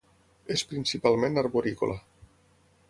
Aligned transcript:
És 0.55 0.63
principalment 0.71 1.37
arborícola. 1.43 2.01